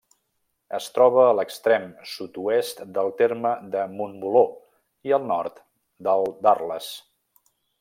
[0.77, 4.43] Es troba a l'extrem sud-oest del terme de Montboló
[5.11, 5.63] i al nord
[6.09, 6.91] del d'Arles.